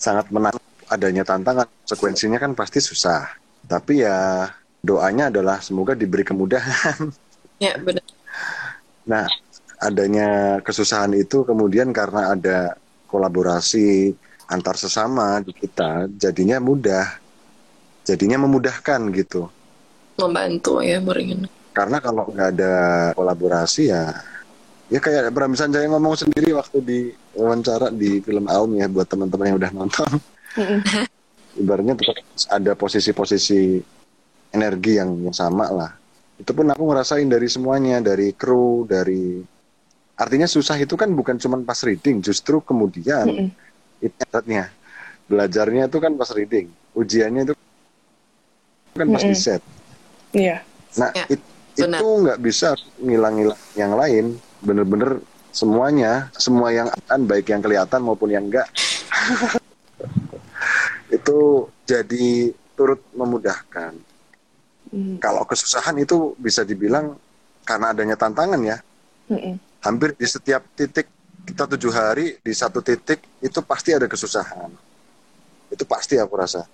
[0.01, 0.57] Sangat menang
[0.89, 1.69] adanya tantangan.
[1.85, 3.29] Sekuensinya kan pasti susah.
[3.69, 4.49] Tapi ya
[4.81, 7.13] doanya adalah semoga diberi kemudahan.
[7.63, 8.03] Ya, benar.
[9.07, 9.27] Nah,
[9.79, 12.75] adanya kesusahan itu kemudian karena ada
[13.11, 14.15] kolaborasi
[14.49, 17.21] antar sesama di kita jadinya mudah.
[18.03, 19.47] Jadinya memudahkan gitu.
[20.19, 22.75] Membantu ya meringan karena kalau nggak ada
[23.17, 24.13] kolaborasi ya
[24.93, 27.01] ya kayak Bram Sanjaya ngomong sendiri waktu di
[27.33, 30.09] wawancara di film Aum ya buat teman-teman yang udah nonton.
[31.61, 32.17] Ibaratnya tetap
[32.49, 33.81] ada posisi-posisi
[34.53, 35.91] energi yang, yang sama lah.
[36.37, 39.41] Itu pun aku ngerasain dari semuanya dari kru dari
[40.17, 43.49] artinya susah itu kan bukan cuma pas reading justru kemudian
[44.03, 44.69] internetnya.
[45.31, 46.69] Belajarnya itu kan pas reading.
[46.93, 47.55] Ujiannya itu
[48.93, 49.63] kan pas di set
[50.37, 50.61] iya.
[51.01, 51.41] Nah ya, it,
[51.81, 54.25] itu nggak bisa ngilang-ngilang yang lain.
[54.61, 58.65] Bener-bener semuanya semua yang akan baik yang kelihatan maupun yang enggak
[61.17, 63.97] itu jadi turut memudahkan.
[64.93, 65.25] Mm.
[65.25, 67.17] kalau kesusahan itu bisa dibilang
[67.65, 68.77] karena adanya tantangan ya.
[69.33, 69.55] Mm -mm.
[69.81, 71.09] hampir di setiap titik
[71.43, 74.71] kita tujuh hari di satu titik itu pasti ada kesusahan.
[75.73, 76.65] Itu pasti aku rasa.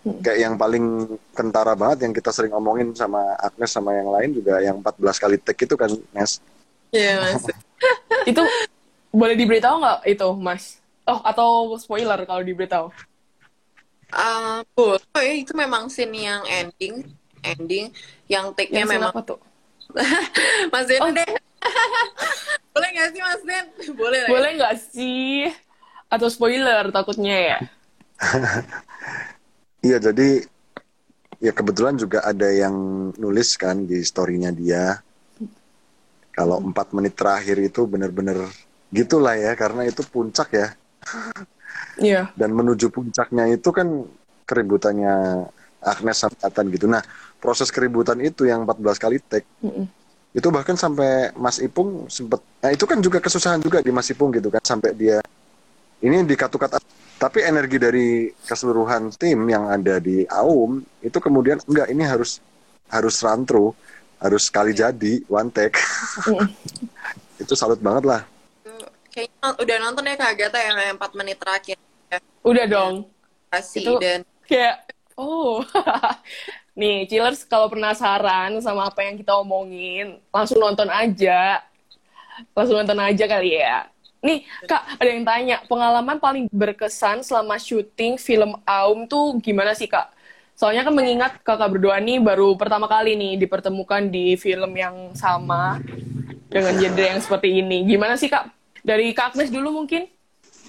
[0.00, 0.16] Hmm.
[0.24, 4.56] kayak yang paling kentara banget yang kita sering omongin sama Agnes sama yang lain juga
[4.64, 6.40] yang 14 kali take itu kan Nes?
[6.88, 7.44] Iya mas.
[8.32, 8.40] Itu
[9.12, 10.80] boleh diberitahu nggak itu mas?
[11.04, 12.88] Oh atau spoiler kalau diberitahu?
[14.10, 17.04] Uh, oh ya itu memang scene yang ending.
[17.44, 17.92] Ending
[18.24, 19.40] yang take-nya memang apa tuh?
[20.72, 21.08] Mas oh.
[21.08, 21.30] deh
[22.74, 23.66] boleh nggak sih Mas Den?
[24.00, 24.18] Boleh.
[24.24, 24.28] Ya?
[24.30, 25.50] Boleh nggak sih?
[26.10, 27.58] atau spoiler takutnya ya?
[29.80, 30.44] Iya, jadi
[31.40, 32.76] ya kebetulan juga ada yang
[33.16, 35.00] nulis kan di storynya dia.
[36.36, 38.44] Kalau empat menit terakhir itu bener-bener
[38.92, 40.68] gitulah ya, karena itu puncak ya.
[41.96, 42.28] Iya.
[42.36, 44.04] Dan menuju puncaknya itu kan
[44.44, 45.48] keributannya
[45.80, 46.84] Agnes Samatan gitu.
[46.84, 47.00] Nah,
[47.40, 49.88] proses keributan itu yang 14 kali take, Mm-mm.
[50.30, 54.30] Itu bahkan sampai Mas Ipung sempet, nah itu kan juga kesusahan juga di Mas Ipung
[54.30, 55.18] gitu kan, sampai dia
[56.00, 56.80] ini di kata
[57.20, 62.40] tapi energi dari keseluruhan tim yang ada di Aum itu kemudian enggak ini harus
[62.88, 63.76] harus run through,
[64.18, 65.76] harus sekali jadi one take.
[67.42, 68.22] itu salut banget lah.
[69.10, 71.76] Kayaknya udah nonton ya Kak Agatha yang 4 menit terakhir.
[72.10, 72.94] Ya, Udah dong.
[73.50, 75.62] kasih Itu- dan Kayak, oh.
[76.80, 81.60] Nih, chillers kalau penasaran sama apa yang kita omongin, langsung nonton aja.
[82.56, 83.84] Langsung nonton aja kali ya.
[84.24, 89.92] Nih, Kak, ada yang tanya, pengalaman paling berkesan selama syuting film Aum tuh gimana sih,
[89.92, 90.08] Kak?
[90.56, 95.80] Soalnya kan mengingat kakak berdua nih baru pertama kali nih dipertemukan di film yang sama
[96.48, 97.84] dengan genre yang seperti ini.
[97.84, 98.48] Gimana sih, Kak?
[98.80, 100.08] Dari Kak Agnes dulu mungkin?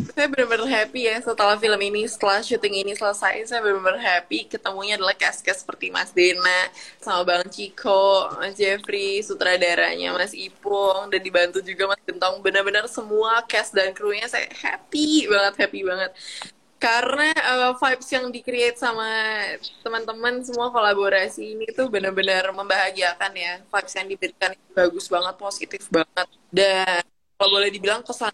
[0.10, 4.98] Saya benar-benar happy ya setelah film ini, setelah syuting ini selesai, saya benar-benar happy ketemunya
[4.98, 11.62] adalah cast-cast seperti Mas Dena, sama Bang Ciko, Mas Jeffrey, sutradaranya Mas Ipung, dan dibantu
[11.62, 12.42] juga Mas Gentong.
[12.42, 16.12] Benar-benar semua cast dan krunya saya happy banget, happy banget.
[16.82, 19.06] Karena uh, vibes yang di-create sama
[19.86, 23.62] teman-teman semua kolaborasi ini tuh benar-benar membahagiakan ya.
[23.70, 26.26] Vibes yang diberikan bagus banget, positif banget.
[26.50, 27.06] Dan
[27.38, 28.34] kalau boleh dibilang kesan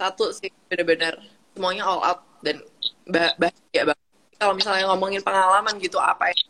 [0.00, 1.20] satu sih bener-bener.
[1.52, 2.64] Semuanya all out dan
[3.04, 4.06] bah- bahagia banget.
[4.40, 6.40] Kalau misalnya ngomongin pengalaman gitu apa yang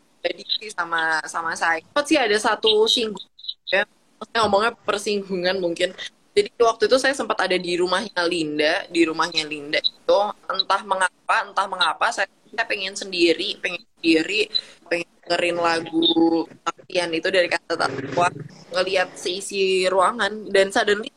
[0.61, 1.83] sih sama sama saya?
[1.83, 3.27] Sempat sih ada satu singgung
[3.67, 3.83] ya.
[4.21, 5.91] Maksudnya ngomongnya persinggungan mungkin.
[6.31, 10.19] Jadi waktu itu saya sempat ada di rumahnya Linda di rumahnya Linda itu.
[10.47, 12.29] Entah mengapa entah mengapa saya,
[12.63, 14.47] pengen sendiri pengen sendiri
[14.87, 18.31] pengen dengerin lagu latihan itu dari kata tatwa
[18.71, 20.47] ngelihat seisi ruangan.
[20.47, 21.11] Dan suddenly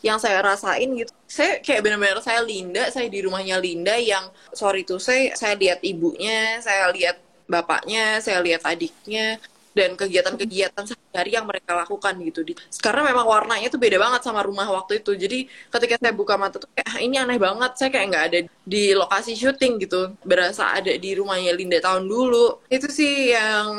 [0.00, 4.24] yang saya rasain gitu saya kayak benar-benar saya Linda saya di rumahnya Linda yang
[4.60, 7.16] sorry tuh saya saya lihat ibunya saya lihat
[7.48, 9.40] bapaknya saya lihat adiknya
[9.72, 12.44] dan kegiatan-kegiatan sehari yang mereka lakukan gitu.
[12.76, 15.16] Karena memang warnanya tuh beda banget sama rumah waktu itu.
[15.16, 17.72] Jadi ketika saya buka mata tuh kayak "Ah, ini aneh banget.
[17.80, 20.12] Saya kayak nggak ada di lokasi syuting gitu.
[20.28, 22.68] Berasa ada di rumahnya Linda tahun dulu.
[22.68, 23.72] Itu sih yang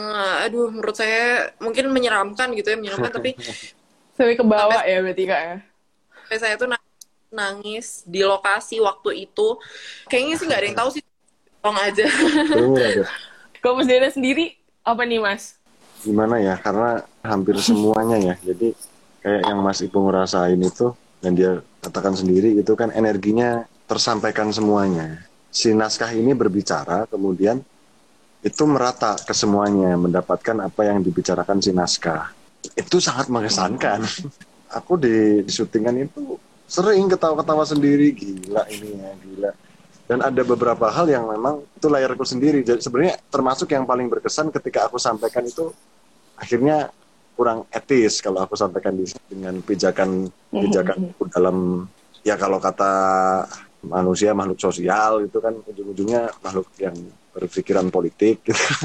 [0.50, 3.38] aduh menurut saya mungkin menyeramkan gitu ya menyeramkan tapi
[4.14, 5.56] Sampai ke bawah ya berarti, Kak ya?
[6.38, 6.93] saya tuh nangis,
[7.34, 9.58] nangis di lokasi waktu itu.
[10.08, 11.04] Kayaknya sih nggak ada yang tahu sih.
[11.60, 12.06] Tolong aja.
[13.64, 14.54] Mas Dena sendiri,
[14.86, 15.64] apa nih, Mas?
[16.04, 16.60] gimana ya?
[16.60, 18.36] Karena hampir semuanya ya.
[18.44, 18.76] Jadi
[19.24, 20.92] kayak yang Mas Ipung ngerasain itu
[21.24, 25.24] dan dia katakan sendiri itu kan energinya tersampaikan semuanya.
[25.50, 27.64] Si naskah ini berbicara kemudian
[28.44, 32.36] itu merata ke semuanya mendapatkan apa yang dibicarakan si naskah.
[32.76, 34.04] Itu sangat mengesankan.
[34.74, 36.23] Aku di, di syutingan itu
[36.74, 38.10] sering ketawa-ketawa sendiri.
[38.18, 39.52] Gila ini ya gila.
[40.10, 42.66] Dan ada beberapa hal yang memang itu layarku sendiri.
[42.66, 45.70] Jadi sebenarnya termasuk yang paling berkesan ketika aku sampaikan itu
[46.34, 46.90] akhirnya
[47.38, 51.90] kurang etis kalau aku sampaikan di dengan pijakan pijakan dalam
[52.22, 52.94] ya kalau kata
[53.84, 56.94] manusia makhluk sosial itu kan ujung-ujungnya makhluk yang
[57.34, 58.58] berpikiran politik gitu.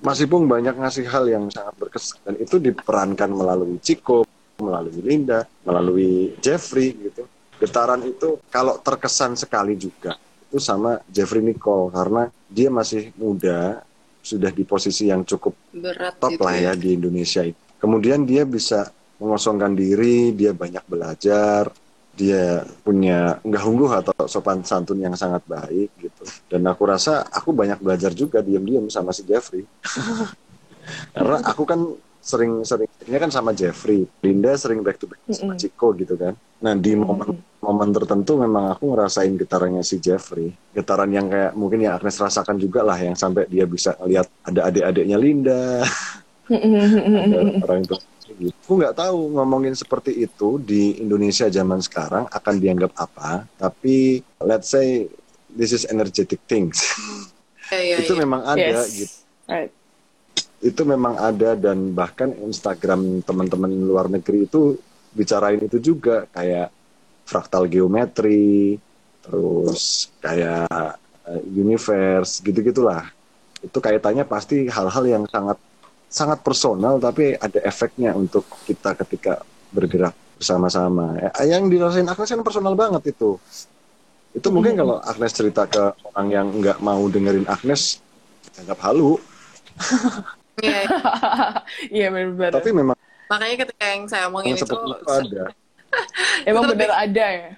[0.00, 2.24] Mas Ipung banyak ngasih hal yang sangat berkesan.
[2.24, 4.24] Dan itu diperankan melalui Ciko,
[4.60, 7.24] melalui Linda, melalui Jeffrey gitu.
[7.60, 10.16] Getaran itu kalau terkesan sekali juga
[10.50, 13.84] itu sama Jeffrey Nicole karena dia masih muda,
[14.20, 17.60] sudah di posisi yang cukup berat top gitu lah ya di Indonesia itu.
[17.80, 21.72] Kemudian dia bisa mengosongkan diri, dia banyak belajar,
[22.16, 26.22] dia punya nggak ungguh atau sopan santun yang sangat baik gitu.
[26.50, 29.64] Dan aku rasa aku banyak belajar juga diam-diam sama si Jeffrey.
[31.16, 31.80] Karena aku kan
[32.20, 36.36] sering-sering ini kan sama Jeffrey, Linda sering back to back sama Ciko gitu kan.
[36.60, 41.84] Nah di momen momen tertentu memang aku ngerasain getarannya si Jeffrey, getaran yang kayak mungkin
[41.84, 45.84] yang Agnes rasakan juga lah yang sampai dia bisa lihat ada adik-adiknya Linda,
[46.48, 47.96] ada orang itu.
[48.62, 54.70] Aku nggak tahu ngomongin seperti itu di Indonesia zaman sekarang akan dianggap apa, tapi let's
[54.70, 55.10] say
[55.50, 56.78] this is energetic things.
[57.70, 58.22] Ya, ya, itu ya.
[58.22, 58.90] memang ada Yes.
[58.94, 59.14] gitu.
[59.50, 59.70] Right.
[60.60, 64.76] Itu memang ada dan bahkan Instagram teman-teman luar negeri itu
[65.16, 66.68] bicarain itu juga kayak
[67.24, 68.76] fraktal geometri,
[69.24, 73.08] terus kayak eh, universe gitu-gitulah.
[73.64, 75.56] Itu kaitannya pasti hal-hal yang sangat
[76.10, 81.16] sangat personal tapi ada efeknya untuk kita ketika bergerak bersama-sama.
[81.20, 83.38] Eh, Yang dirasain Agnes kan personal banget itu.
[84.34, 88.02] Itu mungkin kalau Agnes cerita ke orang yang nggak mau dengerin Agnes,
[88.58, 89.16] anggap halu.
[90.60, 90.80] Iya,
[91.90, 92.52] Iya benar-benar.
[92.60, 92.96] Tapi memang
[93.30, 95.42] makanya ketika yang saya omongin itu, seperti itu ada.
[96.48, 97.50] Emang itu benar ada ya.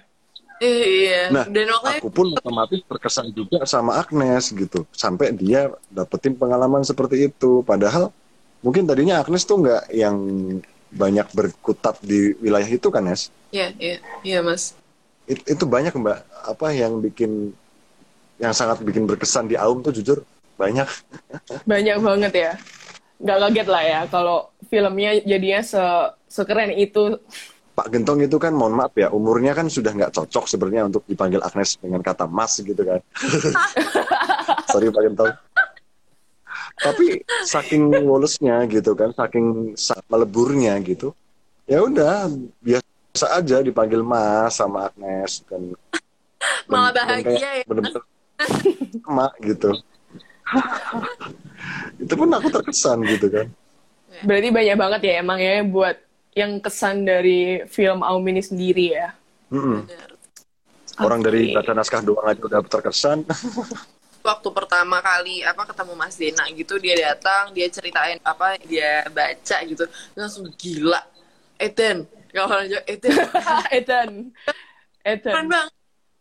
[0.61, 1.21] iya.
[1.33, 4.85] Nah, Dan makanya aku pun otomatis terkesan juga sama Agnes gitu.
[4.93, 7.61] Sampai dia dapetin pengalaman seperti itu.
[7.65, 8.13] Padahal
[8.61, 10.17] mungkin tadinya Agnes tuh nggak yang
[10.93, 13.33] banyak berkutat di wilayah itu kan, Nes?
[13.49, 14.77] Iya, iya, iya mas.
[15.25, 16.19] It- itu banyak Mbak.
[16.53, 17.53] Apa yang bikin
[18.41, 20.21] yang sangat bikin berkesan di Aum tuh jujur
[20.57, 20.85] banyak.
[21.69, 22.51] Banyak banget ya.
[23.23, 25.83] Nggak kaget lah ya kalau filmnya jadinya se
[26.27, 27.15] sekeren itu.
[27.73, 31.41] Pak Gentong itu kan mohon maaf ya umurnya kan sudah nggak cocok sebenarnya untuk dipanggil
[31.41, 32.99] Agnes dengan kata Mas gitu kan.
[34.71, 35.33] Sorry Pak Gentong.
[36.73, 41.15] Tapi saking wolesnya gitu kan, saking sa- meleburnya gitu.
[41.63, 42.27] Ya udah
[42.59, 45.63] biasa aja dipanggil Mas sama Agnes kan.
[46.67, 47.63] Malah bahagia ya.
[47.65, 48.03] Bener-bener
[49.41, 49.69] gitu.
[51.99, 53.47] itu pun aku terkesan gitu kan.
[54.23, 55.97] Berarti banyak banget ya emang ya buat
[56.33, 59.13] yang kesan dari film Aum ini sendiri ya.
[59.49, 60.09] Bener.
[61.01, 63.25] Orang dari baca naskah doang aja udah terkesan.
[64.23, 69.57] waktu pertama kali apa ketemu Mas Dena gitu dia datang dia ceritain apa dia baca
[69.67, 71.03] gitu dia langsung gila
[71.59, 73.13] Eden kalau aja Eden
[73.77, 74.09] Ethan.
[75.03, 75.33] Ethan.
[75.35, 75.73] keren banget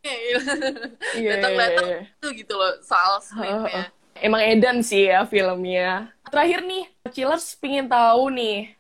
[1.15, 2.01] Iya, datang iya, datang iya.
[2.11, 3.87] itu gitu loh soal skripnya
[4.23, 6.15] Emang Edan sih ya filmnya.
[6.31, 8.71] Terakhir nih, Chillers pingin tahu nih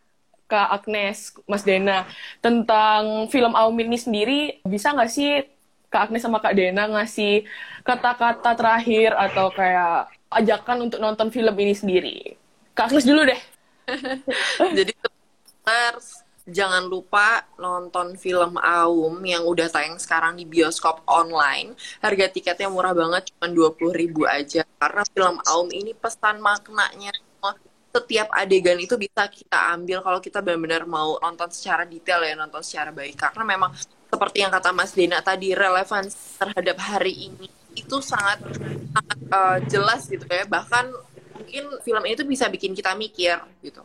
[0.46, 2.06] Kak Agnes, Mas Dena,
[2.38, 5.42] tentang film Aum ini sendiri, bisa nggak sih
[5.90, 7.42] Kak Agnes sama Kak Dena ngasih
[7.82, 12.16] kata-kata terakhir atau kayak ajakan untuk nonton film ini sendiri?
[12.78, 13.40] Kak Agnes dulu deh.
[14.78, 14.92] jadi
[15.66, 21.78] terus jangan lupa nonton film Aum yang udah tayang sekarang di bioskop online.
[22.02, 24.66] Harga tiketnya murah banget, cuma 20.000 ribu aja.
[24.78, 27.14] Karena film Aum ini pesan maknanya.
[27.92, 32.64] Setiap adegan itu bisa kita ambil kalau kita benar-benar mau nonton secara detail ya, nonton
[32.64, 33.20] secara baik.
[33.20, 33.70] Karena memang
[34.08, 38.40] seperti yang kata Mas Dena tadi, relevansi terhadap hari ini itu sangat
[38.96, 40.48] sangat eh, jelas gitu ya.
[40.48, 43.84] Bahkan mungkin film itu bisa bikin kita mikir gitu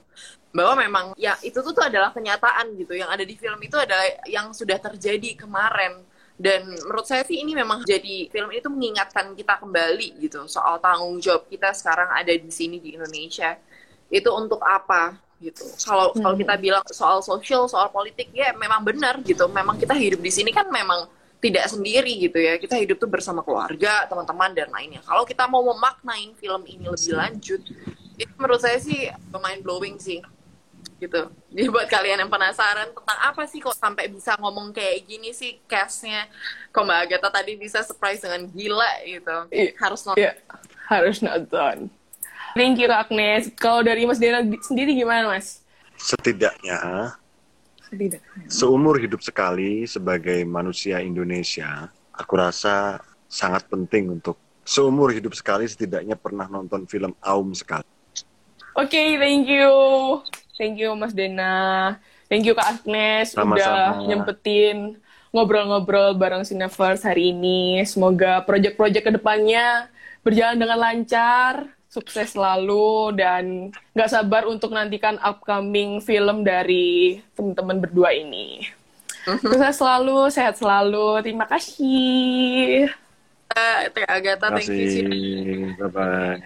[0.58, 2.98] bahwa memang ya itu tuh, tuh adalah kenyataan gitu.
[2.98, 6.02] Yang ada di film itu adalah yang sudah terjadi kemarin.
[6.38, 10.50] Dan menurut saya sih ini memang jadi film itu mengingatkan kita kembali gitu.
[10.50, 13.54] Soal tanggung jawab kita sekarang ada di sini di Indonesia.
[14.10, 15.62] Itu untuk apa gitu.
[15.78, 19.46] Kalau kalau kita bilang soal sosial soal politik ya memang benar gitu.
[19.46, 21.06] Memang kita hidup di sini kan memang
[21.38, 22.58] tidak sendiri gitu ya.
[22.58, 25.06] Kita hidup tuh bersama keluarga teman-teman dan lainnya.
[25.06, 27.62] Kalau kita mau memaknain film ini lebih lanjut
[28.18, 30.20] itu menurut saya sih mind blowing sih
[30.98, 31.30] gitu.
[31.54, 35.62] Jadi buat kalian yang penasaran tentang apa sih kok sampai bisa ngomong kayak gini sih
[35.70, 36.26] castnya,
[36.74, 39.38] kok Mbak Agatha tadi bisa surprise dengan gila gitu.
[39.54, 39.72] Iya.
[39.78, 40.22] Harus nonton.
[40.22, 40.32] Ya,
[40.90, 41.76] harus nonton.
[42.58, 43.54] Thank you Agnes.
[43.54, 45.62] Kalau dari Mas Dena di- sendiri gimana Mas?
[45.98, 47.14] Setidaknya
[47.90, 48.22] Tidak.
[48.50, 56.18] seumur hidup sekali sebagai manusia Indonesia, aku rasa sangat penting untuk seumur hidup sekali setidaknya
[56.18, 57.86] pernah nonton film Aum sekali.
[58.78, 59.70] Oke, thank you.
[60.58, 61.96] Thank you Mas Dena.
[62.28, 63.56] Thank you Kak Agnes Sama-sama.
[63.56, 64.98] udah nyempetin
[65.32, 67.86] ngobrol-ngobrol bareng Cineverse hari ini.
[67.86, 69.88] Semoga proyek-proyek ke depannya
[70.26, 78.12] berjalan dengan lancar, sukses selalu, dan nggak sabar untuk nantikan upcoming film dari teman-teman berdua
[78.12, 78.68] ini.
[79.24, 81.22] Sukses selalu, sehat selalu.
[81.24, 82.88] Terima kasih.
[83.94, 85.04] Teh Agatha, Terima thank you sih.
[85.04, 85.80] kasih.
[85.80, 86.38] Bye-bye.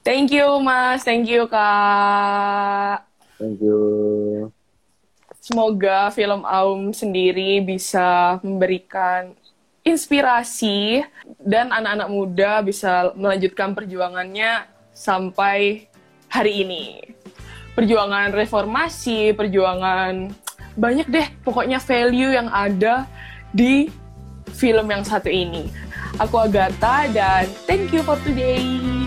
[0.00, 3.09] Thank you Mas, thank you Kak.
[3.40, 3.80] Thank you.
[5.40, 9.32] Semoga film Aum sendiri bisa memberikan
[9.80, 11.00] inspirasi
[11.40, 15.88] dan anak-anak muda bisa melanjutkan perjuangannya sampai
[16.28, 17.00] hari ini.
[17.72, 20.28] Perjuangan reformasi, perjuangan
[20.76, 23.08] banyak deh pokoknya value yang ada
[23.56, 23.88] di
[24.52, 25.72] film yang satu ini.
[26.20, 28.99] Aku Agatha dan thank you for today.